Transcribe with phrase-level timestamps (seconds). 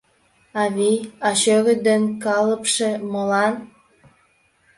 [0.63, 0.97] —Авий,
[1.27, 3.53] а чӧгыт ден калыпше молан?